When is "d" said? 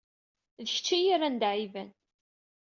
0.63-0.65, 1.41-1.43